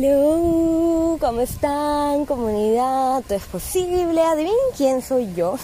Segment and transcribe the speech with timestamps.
[0.00, 2.24] Hello, ¿cómo están?
[2.24, 4.22] Comunidad, todo es posible.
[4.22, 5.56] Adivinen quién soy yo.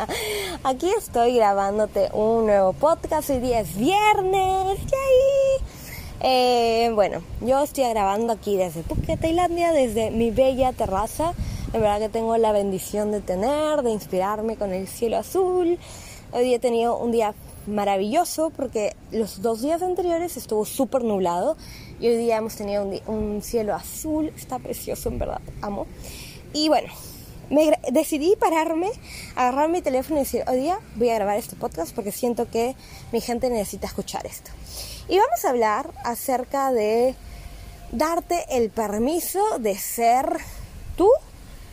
[0.64, 3.30] Aquí estoy grabándote un nuevo podcast.
[3.30, 4.80] Hoy día es viernes.
[4.80, 5.66] ¡Yay!
[6.20, 11.32] Eh, bueno, yo estoy grabando aquí desde Phuket, Tailandia, desde mi bella terraza.
[11.72, 15.78] En verdad que tengo la bendición de tener, de inspirarme con el cielo azul.
[16.32, 17.32] Hoy día he tenido un día
[17.66, 21.56] maravilloso porque los dos días anteriores estuvo súper nublado
[22.00, 25.86] y hoy día hemos tenido un, cielo azul, está precioso en verdad, amo.
[26.52, 26.92] Y bueno,
[27.50, 28.90] me decidí pararme,
[29.36, 32.74] agarrar mi teléfono y decir, hoy día voy a grabar este podcast porque siento que
[33.12, 34.50] mi gente necesita escuchar esto.
[35.08, 37.14] Y vamos a hablar acerca de
[37.92, 40.38] darte el permiso de ser
[40.96, 41.10] tú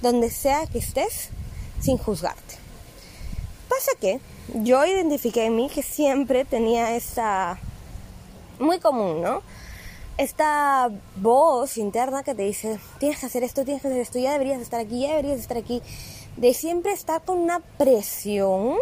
[0.02, 1.30] donde sea que estés
[1.80, 2.56] sin juzgarte.
[3.67, 4.20] Pasa que
[4.53, 7.59] yo identifiqué en mí que siempre tenía esta,
[8.59, 9.41] muy común, ¿no?
[10.17, 14.31] Esta voz interna que te dice, tienes que hacer esto, tienes que hacer esto, ya
[14.31, 15.81] deberías estar aquí, ya deberías estar aquí,
[16.38, 18.78] de siempre estar con una presión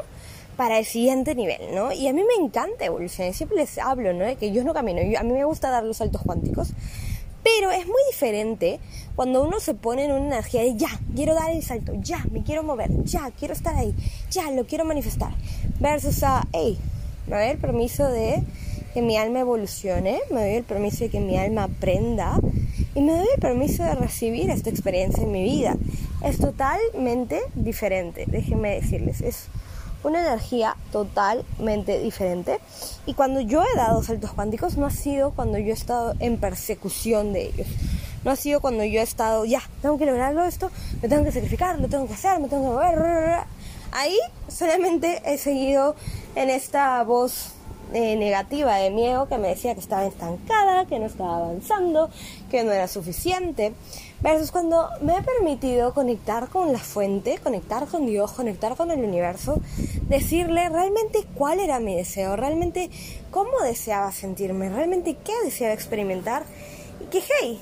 [0.55, 1.91] para el siguiente nivel, ¿no?
[1.91, 4.23] Y a mí me encanta evolucionar, siempre les hablo, ¿no?
[4.23, 6.69] De que yo no camino, a mí me gusta dar los saltos cuánticos,
[7.43, 8.79] pero es muy diferente
[9.15, 12.43] cuando uno se pone en una energía de ya, quiero dar el salto, ya, me
[12.43, 13.93] quiero mover, ya, quiero estar ahí,
[14.29, 15.31] ya, lo quiero manifestar.
[15.79, 16.77] Versus a, hey,
[17.27, 18.43] me doy el permiso de
[18.93, 22.39] que mi alma evolucione, me doy el permiso de que mi alma aprenda
[22.93, 25.75] y me doy el permiso de recibir esta experiencia en mi vida.
[26.23, 29.47] Es totalmente diferente, déjenme decirles, es
[30.03, 32.59] una energía totalmente diferente.
[33.05, 36.37] Y cuando yo he dado saltos cuánticos, no ha sido cuando yo he estado en
[36.37, 37.67] persecución de ellos.
[38.25, 41.31] No ha sido cuando yo he estado, ya, tengo que lograrlo esto, me tengo que
[41.31, 43.37] sacrificar, lo tengo que hacer, me tengo que mover.
[43.91, 45.95] Ahí solamente he seguido
[46.33, 47.53] en esta voz
[47.93, 52.09] eh, negativa de miedo que me decía que estaba estancada, que no estaba avanzando,
[52.49, 53.73] que no era suficiente.
[54.21, 59.03] Versus cuando me he permitido conectar con la fuente, conectar con Dios, conectar con el
[59.03, 59.61] universo,
[60.09, 62.89] decirle realmente cuál era mi deseo, realmente
[63.29, 66.43] cómo deseaba sentirme, realmente qué deseaba experimentar.
[67.01, 67.61] Y que, hey,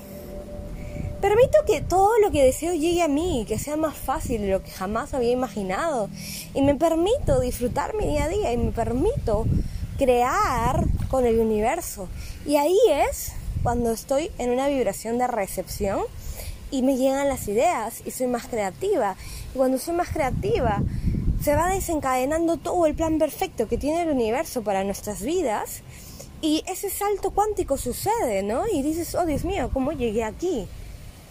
[1.24, 4.62] permito que todo lo que deseo llegue a mí, que sea más fácil de lo
[4.62, 6.10] que jamás había imaginado.
[6.52, 9.46] Y me permito disfrutar mi día a día y me permito
[9.96, 12.08] crear con el universo.
[12.44, 13.32] Y ahí es
[13.62, 16.00] cuando estoy en una vibración de recepción
[16.70, 19.16] y me llegan las ideas y soy más creativa.
[19.54, 20.82] Y cuando soy más creativa,
[21.42, 25.80] se va desencadenando todo el plan perfecto que tiene el universo para nuestras vidas
[26.42, 28.64] y ese salto cuántico sucede, ¿no?
[28.70, 30.68] Y dices, oh Dios mío, ¿cómo llegué aquí?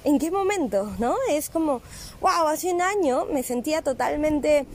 [0.05, 0.91] ¿En qué momento?
[0.99, 1.15] ¿No?
[1.29, 1.81] Es como,
[2.19, 4.65] wow, hace un año me sentía totalmente,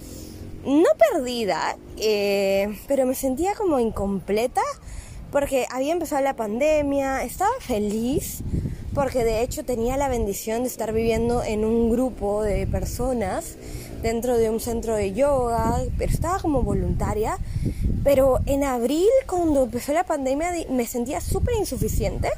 [0.64, 4.62] no perdida, eh, pero me sentía como incompleta
[5.30, 8.40] porque había empezado la pandemia, estaba feliz,
[8.94, 13.56] porque de hecho tenía la bendición de estar viviendo en un grupo de personas
[14.02, 17.38] dentro de un centro de yoga, pero estaba como voluntaria.
[18.04, 22.30] Pero en abril, cuando empezó la pandemia, me sentía súper insuficiente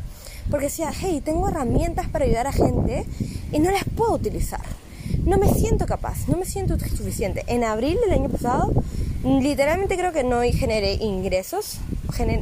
[0.51, 3.07] porque decía, hey, tengo herramientas para ayudar a gente
[3.53, 4.63] y no las puedo utilizar.
[5.25, 7.45] No me siento capaz, no me siento suficiente.
[7.47, 8.73] En abril del año pasado,
[9.23, 11.79] literalmente creo que no generé ingresos.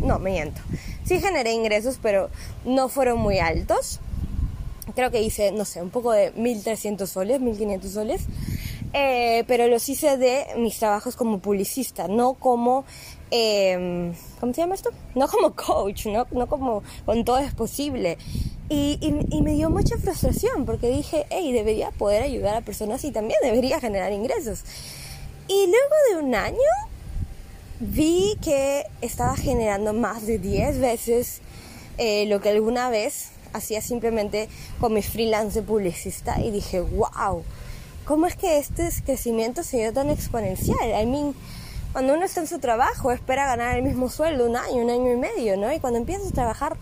[0.03, 0.61] no, me miento.
[1.05, 2.31] Sí generé ingresos, pero
[2.65, 4.01] no fueron muy altos
[4.95, 8.23] creo que hice, no sé, un poco de 1.300 soles, 1.500 soles,
[8.93, 12.85] eh, pero los hice de mis trabajos como publicista, no como,
[13.31, 14.91] eh, ¿cómo se llama esto?
[15.15, 18.19] No como coach, no, no como con todo es posible.
[18.71, 23.13] Y, y, me dio mucha frustración porque dije, hey, debería poder ayudar a personas y
[23.13, 24.63] también debería generar ingresos.
[25.49, 26.59] Y luego de un año
[27.81, 31.41] vi que estaba generando más de 10 veces
[31.97, 34.49] eh, lo que alguna vez hacía simplemente
[34.81, 37.43] con mi freelance de publicista y dije, wow,
[38.09, 40.79] ¿cómo es que este crecimiento se dio tan exponencial?
[40.99, 41.35] I mean,
[41.93, 45.13] cuando uno está en su trabajo espera ganar el mismo sueldo un año, un año
[45.13, 45.71] y medio, ¿no?
[45.71, 46.79] Y cuando empiezas a trabajar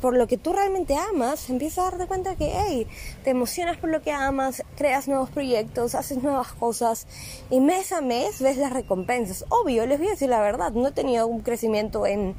[0.00, 2.86] por lo que tú realmente amas, empiezas a darte cuenta que, hey,
[3.24, 7.06] te emocionas por lo que amas, creas nuevos proyectos, haces nuevas cosas
[7.50, 9.44] y mes a mes ves las recompensas.
[9.48, 12.34] Obvio, les voy a decir la verdad, no he tenido un crecimiento en,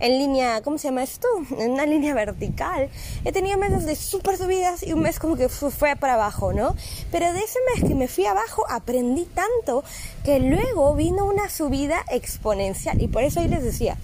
[0.00, 1.28] en línea, ¿cómo se llama esto?
[1.58, 2.90] En una línea vertical.
[3.24, 6.74] He tenido meses de súper subidas y un mes como que fue para abajo, ¿no?
[7.10, 9.84] Pero de ese mes que me fui abajo aprendí tanto
[10.24, 13.96] que luego vino una subida exponencial y por eso ahí les decía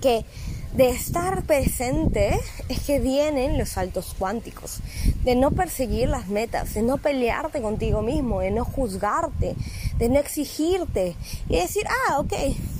[0.00, 0.24] que
[0.74, 4.80] de estar presente es que vienen los saltos cuánticos,
[5.24, 9.54] de no perseguir las metas, de no pelearte contigo mismo, de no juzgarte,
[9.98, 11.14] de no exigirte
[11.48, 12.32] y decir, ah, ok,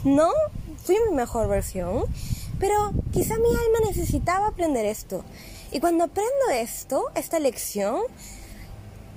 [0.04, 0.30] no
[0.84, 2.04] fui mi mejor versión,
[2.58, 5.22] pero quizá mi alma necesitaba aprender esto.
[5.70, 7.96] Y cuando aprendo esto, esta lección,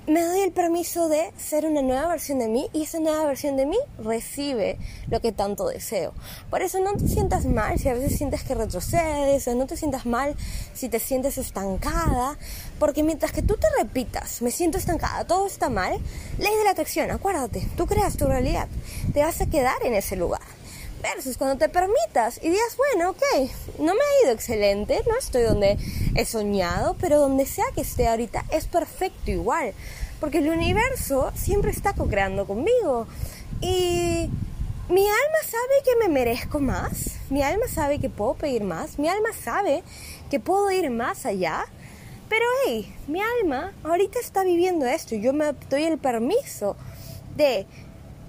[0.06, 3.56] me doy el permiso de ser una nueva versión de mí y esa nueva versión
[3.56, 6.12] de mí recibe lo que tanto deseo.
[6.48, 9.76] Por eso no te sientas mal si a veces sientes que retrocedes o no te
[9.76, 10.36] sientas mal
[10.74, 12.38] si te sientes estancada,
[12.78, 15.98] porque mientras que tú te repitas, me siento estancada, todo está mal,
[16.38, 18.68] ley de la atracción, acuérdate, tú creas tu realidad,
[19.12, 20.42] te vas a quedar en ese lugar.
[21.02, 25.42] Versus cuando te permitas y digas, bueno, ok, no me ha ido excelente, no estoy
[25.42, 25.78] donde
[26.14, 29.74] he soñado, pero donde sea que esté ahorita es perfecto igual,
[30.20, 33.06] porque el universo siempre está co-creando conmigo.
[33.60, 34.30] Y
[34.88, 39.08] mi alma sabe que me merezco más, mi alma sabe que puedo pedir más, mi
[39.08, 39.82] alma sabe
[40.30, 41.66] que puedo ir más allá,
[42.28, 46.76] pero hey, mi alma ahorita está viviendo esto, yo me doy el permiso
[47.36, 47.66] de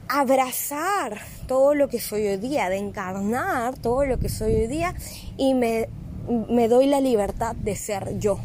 [0.10, 4.94] abrazar todo lo que soy hoy día, de encarnar todo lo que soy hoy día
[5.38, 5.90] y me,
[6.50, 8.40] me doy la libertad de ser yo,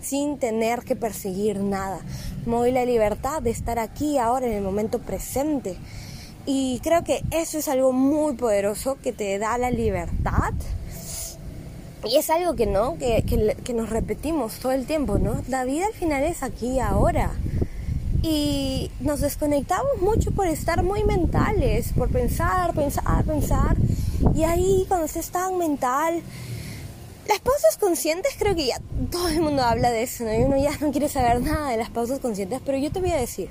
[0.00, 2.00] sin tener que perseguir nada.
[2.46, 5.76] Me doy la libertad de estar aquí ahora en el momento presente.
[6.44, 10.52] Y creo que eso es algo muy poderoso que te da la libertad.
[12.04, 15.40] Y es algo que no, que, que, nos repetimos todo el tiempo, ¿no?
[15.46, 17.30] La vida al final es aquí ahora
[18.22, 23.76] y nos desconectamos mucho por estar muy mentales, por pensar, pensar, pensar.
[24.34, 26.22] Y ahí cuando se tan mental,
[27.28, 28.80] las pausas conscientes creo que ya
[29.10, 30.32] todo el mundo habla de eso, ¿no?
[30.32, 33.10] Y uno ya no quiere saber nada de las pausas conscientes, pero yo te voy
[33.10, 33.50] a decir,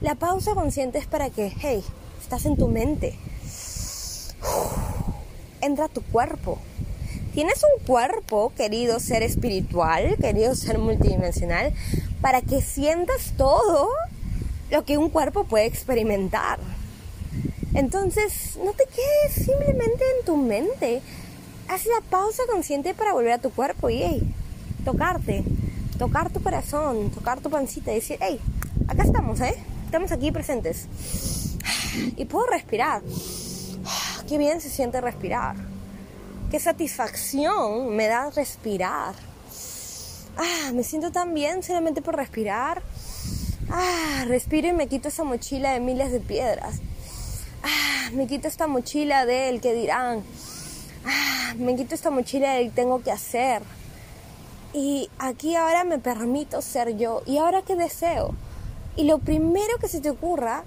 [0.00, 1.84] la pausa consciente es para que, hey,
[2.20, 3.16] estás en tu mente,
[5.60, 6.58] entra a tu cuerpo.
[7.34, 11.72] Tienes un cuerpo, querido ser espiritual, querido ser multidimensional,
[12.22, 13.90] para que sientas todo
[14.70, 16.58] lo que un cuerpo puede experimentar.
[17.74, 21.02] Entonces, no te quedes simplemente en tu mente.
[21.68, 24.34] Haz la pausa consciente para volver a tu cuerpo y, hey,
[24.84, 25.42] tocarte,
[25.98, 28.40] tocar tu corazón, tocar tu pancita decir, hey,
[28.88, 29.54] acá estamos, ¿eh?
[29.84, 30.86] Estamos aquí presentes.
[32.16, 33.02] Y puedo respirar.
[34.28, 35.56] Qué bien se siente respirar.
[36.50, 39.31] Qué satisfacción me da respirar
[40.36, 42.82] ah, me siento tan bien solamente por respirar.
[43.70, 46.80] Ah, respiro y me quito esa mochila de miles de piedras.
[47.62, 50.22] Ah, me quito esta mochila del que dirán.
[51.04, 53.62] Ah, me quito esta mochila del tengo que hacer.
[54.74, 57.22] Y aquí ahora me permito ser yo.
[57.26, 58.34] ¿Y ahora qué deseo?
[58.96, 60.64] Y lo primero que se te ocurra,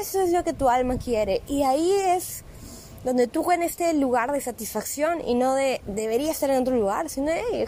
[0.00, 1.42] eso es lo que tu alma quiere.
[1.46, 2.44] Y ahí es
[3.04, 7.10] donde tú en este lugar de satisfacción y no de debería estar en otro lugar,
[7.10, 7.66] sino hey,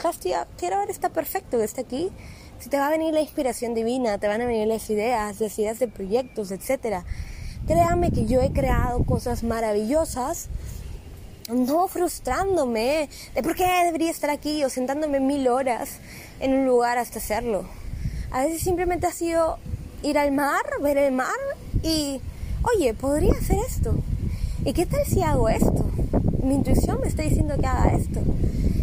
[0.59, 2.11] quiero ver, está perfecto que esté aquí.
[2.59, 5.59] Si te va a venir la inspiración divina, te van a venir las ideas, las
[5.59, 7.05] ideas de proyectos, etc.
[7.67, 10.49] Créame que yo he creado cosas maravillosas,
[11.51, 15.99] no frustrándome de por qué debería estar aquí o sentándome mil horas
[16.41, 17.69] en un lugar hasta hacerlo.
[18.31, 19.59] A veces simplemente ha sido
[20.03, 21.29] ir al mar, ver el mar
[21.83, 22.23] y,
[22.75, 23.95] oye, podría hacer esto
[24.67, 25.89] ¿Y qué tal si hago esto?
[26.43, 28.21] Mi intuición me está diciendo que haga esto.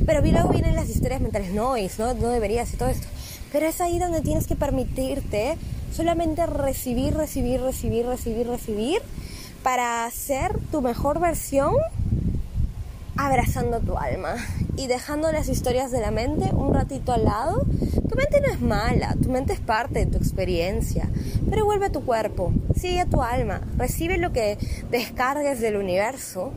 [0.05, 3.05] Pero luego vienen las historias mentales, no, no, no deberías y todo esto.
[3.51, 5.57] Pero es ahí donde tienes que permitirte
[5.93, 9.01] solamente recibir, recibir, recibir, recibir, recibir
[9.61, 11.75] para ser tu mejor versión
[13.17, 14.35] abrazando tu alma
[14.77, 17.61] y dejando las historias de la mente un ratito al lado.
[18.09, 21.09] Tu mente no es mala, tu mente es parte de tu experiencia,
[21.53, 24.57] pero vuelve a tu cuerpo, sigue a tu alma, recibe lo que
[24.89, 26.51] descargues del universo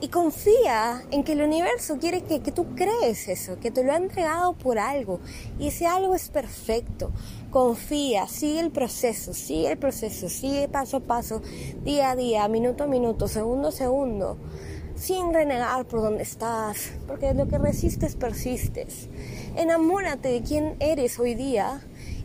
[0.00, 3.92] y confía en que el universo quiere que, que, tú crees eso, que te lo
[3.92, 5.20] ha entregado por algo
[5.60, 7.12] y ese algo es perfecto.
[7.52, 11.40] Confía, sigue el proceso, sigue el proceso, sigue paso a paso,
[11.84, 14.38] día a día, minuto a minuto, segundo a segundo
[14.96, 19.08] sin renegar por donde estás, porque lo que resistes persistes.
[19.56, 21.80] Enamórate de quién eres hoy día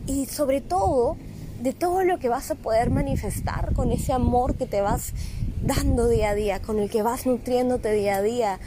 [0.06, 1.16] y sobre todo
[1.60, 5.12] de todo lo que vas a poder manifestar con ese amor que te vas
[5.62, 8.60] dando día a día, con el que vas nutriéndote día a día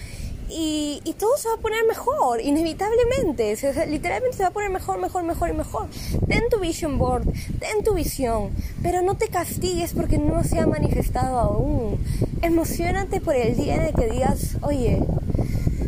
[0.52, 3.56] y, todo se va a poner mejor, inevitablemente.
[3.88, 5.88] literalmente se va a poner mejor, mejor, mejor y mejor.
[6.28, 7.26] Ten tu vision board,
[7.60, 8.50] ten tu visión,
[8.82, 12.00] pero no te castigues porque no se ha manifestado aún.
[12.42, 15.04] Emocionate por el día en el que digas, oye,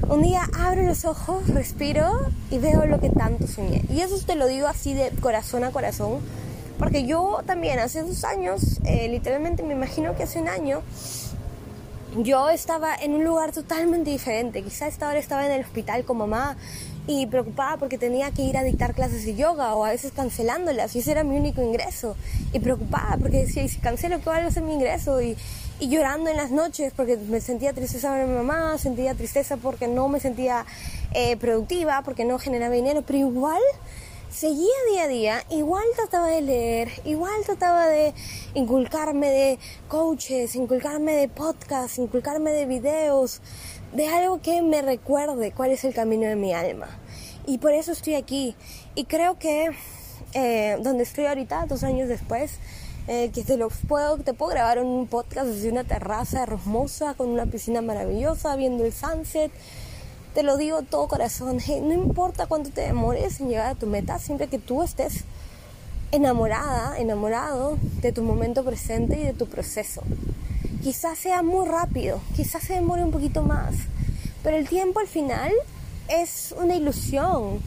[0.09, 2.11] un día abro los ojos, respiro
[2.51, 3.83] y veo lo que tanto soñé.
[3.89, 6.19] Y eso te lo digo así de corazón a corazón,
[6.81, 10.81] porque yo también hace dos años, eh, literalmente me imagino que hace un año,
[12.17, 14.63] yo estaba en un lugar totalmente diferente.
[14.63, 16.57] Quizá esta hora estaba en el hospital con mamá
[17.05, 20.95] y preocupada porque tenía que ir a dictar clases de yoga o a veces cancelándolas
[20.95, 22.15] y ese era mi único ingreso.
[22.51, 25.21] Y preocupada porque si cancelo, ¿qué va a ser mi ingreso?
[25.21, 25.37] Y,
[25.79, 29.87] y llorando en las noches porque me sentía tristeza por mi mamá, sentía tristeza porque
[29.87, 30.65] no me sentía
[31.13, 33.61] eh, productiva, porque no generaba dinero, pero igual
[34.31, 38.13] seguía día a día, igual trataba de leer, igual trataba de
[38.53, 43.41] inculcarme de coaches, inculcarme de podcasts, inculcarme de videos,
[43.93, 46.87] de algo que me recuerde cuál es el camino de mi alma.
[47.45, 48.55] Y por eso estoy aquí.
[48.95, 49.71] Y creo que
[50.33, 52.59] eh, donde estoy ahorita, dos años después,
[53.07, 57.29] eh, que te, lo puedo, te puedo grabar un podcast desde una terraza hermosa, con
[57.29, 59.51] una piscina maravillosa, viendo el sunset.
[60.33, 64.17] Te lo digo todo corazón, no importa cuánto te demores en llegar a tu meta,
[64.17, 65.25] siempre que tú estés
[66.13, 70.03] enamorada, enamorado de tu momento presente y de tu proceso.
[70.81, 73.75] Quizás sea muy rápido, quizás se demore un poquito más,
[74.41, 75.51] pero el tiempo al final
[76.07, 77.59] es una ilusión.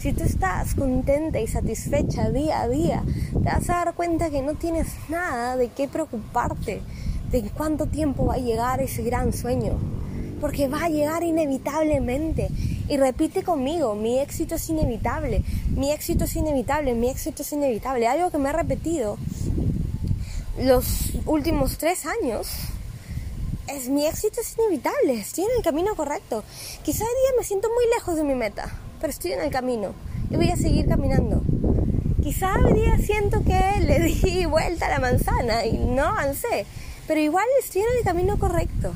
[0.00, 4.42] Si tú estás contenta y satisfecha día a día, te vas a dar cuenta que
[4.42, 6.82] no tienes nada de qué preocuparte,
[7.30, 9.78] de cuánto tiempo va a llegar ese gran sueño,
[10.40, 12.48] porque va a llegar inevitablemente.
[12.88, 15.42] Y repite conmigo, mi éxito es inevitable,
[15.74, 18.06] mi éxito es inevitable, mi éxito es inevitable.
[18.06, 19.18] Algo que me ha repetido
[20.58, 22.48] los últimos tres años
[23.68, 26.42] es mi éxito es inevitable, estoy en el camino correcto.
[26.82, 29.94] Quizá hoy día me siento muy lejos de mi meta, pero estoy en el camino
[30.30, 31.42] y voy a seguir caminando.
[32.22, 36.66] Quizá hoy día siento que le di vuelta a la manzana y no avancé,
[37.06, 38.92] pero igual estoy en el camino correcto.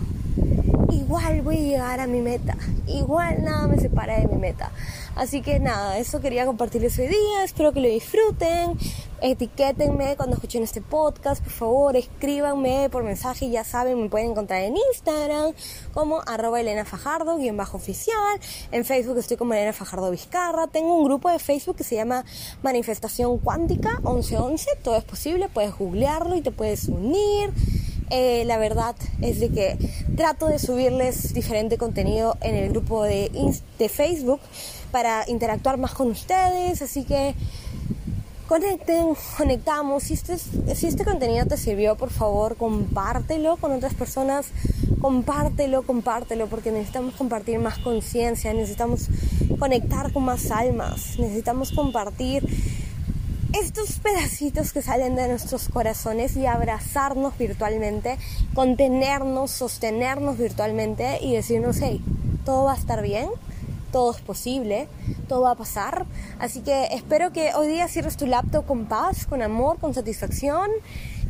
[0.92, 2.54] Igual voy a llegar a mi meta,
[2.87, 4.70] igual nada me separa de mi meta.
[5.16, 8.76] Así que nada, eso quería compartirles hoy día, espero que lo disfruten,
[9.22, 14.62] etiquétenme cuando escuchen este podcast, por favor, escríbanme por mensaje, ya saben, me pueden encontrar
[14.62, 15.54] en Instagram
[15.94, 18.38] como arroba Elena Fajardo, guion bajo oficial,
[18.70, 22.26] en Facebook estoy como Elena Fajardo Vizcarra, tengo un grupo de Facebook que se llama
[22.62, 27.50] Manifestación Cuántica 1111, todo es posible, puedes googlearlo y te puedes unir.
[28.14, 29.78] Eh, la verdad es de que
[30.19, 33.31] trato de subirles diferente contenido en el grupo de,
[33.88, 34.38] Facebook
[34.92, 37.35] para interactuar más con ustedes, así que
[38.47, 40.11] conecten, conectamos.
[40.11, 44.49] Este, si este contenido te sirvió, por favor, compártelo con otras personas,
[45.00, 49.09] compártelo, compártelo, porque necesitamos compartir más conciencia, necesitamos
[49.59, 52.47] conectar con más almas, necesitamos compartir
[53.52, 58.18] estos pedacitos que salen de nuestros corazones y abrazarnos virtualmente,
[58.54, 62.02] contenernos, sostenernos virtualmente y decirnos, hey,
[62.44, 63.28] todo va a estar bien
[63.92, 64.88] todo es posible,
[65.28, 66.06] todo va a pasar.
[66.40, 70.71] Así que espero que hoy día cierres tu laptop con paz, con amor, con satisfacción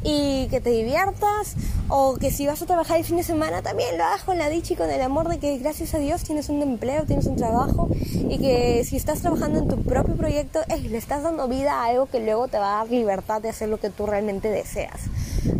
[0.05, 1.55] y que te diviertas
[1.89, 4.49] o que si vas a trabajar el fin de semana también lo hagas con la
[4.49, 7.37] dicha y con el amor de que gracias a Dios tienes un empleo, tienes un
[7.37, 7.89] trabajo
[8.29, 12.07] y que si estás trabajando en tu propio proyecto le estás dando vida a algo
[12.07, 15.01] que luego te va a dar libertad de hacer lo que tú realmente deseas.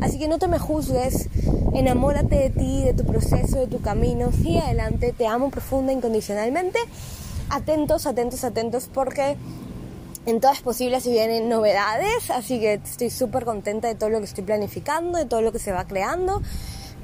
[0.01, 1.29] Así que no te me juzgues,
[1.75, 6.79] enamórate de ti, de tu proceso, de tu camino, sigue adelante, te amo profunda, incondicionalmente.
[7.51, 9.37] Atentos, atentos, atentos, porque
[10.27, 14.27] en todas posibles si vienen novedades, así que estoy súper contenta de todo lo que
[14.27, 16.43] estoy planificando, de todo lo que se va creando.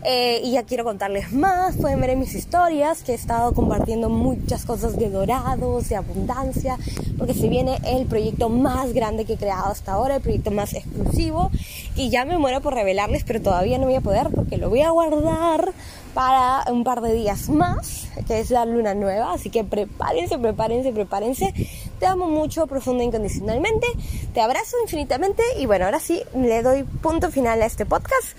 [0.04, 4.08] Eh, y ya quiero contarles más, pueden ver en mis historias que he estado compartiendo
[4.08, 6.78] muchas cosas de dorados, de abundancia,
[7.18, 10.72] porque se viene el proyecto más grande que he creado hasta ahora, el proyecto más
[10.72, 11.50] exclusivo,
[11.96, 14.82] y ya me muero por revelarles, pero todavía no voy a poder porque lo voy
[14.82, 15.72] a guardar
[16.14, 20.92] para un par de días más, que es la luna nueva, así que prepárense, prepárense,
[20.92, 21.54] prepárense.
[21.98, 23.86] Te amo mucho, profunda e incondicionalmente,
[24.32, 28.36] te abrazo infinitamente y bueno, ahora sí, le doy punto final a este podcast.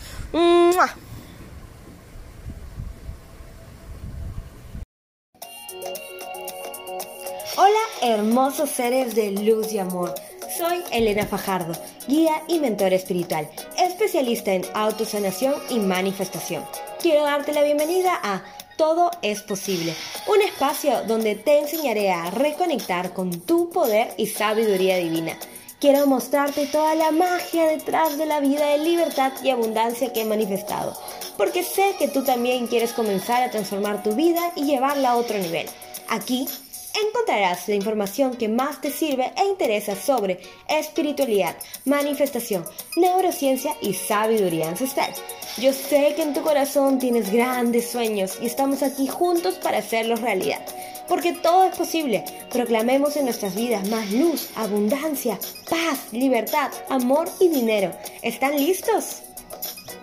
[7.57, 10.15] Hola hermosos seres de luz y amor.
[10.57, 11.73] Soy Elena Fajardo,
[12.07, 16.63] guía y mentor espiritual, especialista en autosanación y manifestación.
[17.01, 18.41] Quiero darte la bienvenida a
[18.79, 19.93] Todo es posible,
[20.27, 25.38] un espacio donde te enseñaré a reconectar con tu poder y sabiduría divina.
[25.81, 30.25] Quiero mostrarte toda la magia detrás de la vida de libertad y abundancia que he
[30.25, 30.98] manifestado,
[31.36, 35.38] porque sé que tú también quieres comenzar a transformar tu vida y llevarla a otro
[35.38, 35.67] nivel.
[36.07, 36.48] Aquí
[36.93, 41.55] encontrarás la información que más te sirve e interesa sobre espiritualidad,
[41.86, 42.65] manifestación,
[42.96, 45.12] neurociencia y sabiduría ancestral.
[45.58, 50.22] Yo sé que en tu corazón tienes grandes sueños y estamos aquí juntos para hacerlos
[50.22, 50.65] realidad.
[51.08, 52.24] Porque todo es posible.
[52.51, 57.91] Proclamemos en nuestras vidas más luz, abundancia, paz, libertad, amor y dinero.
[58.22, 59.24] ¿Están listos?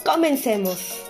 [0.04, 1.06] Comencemos.